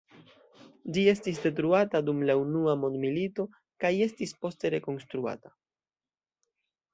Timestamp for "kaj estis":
3.85-4.35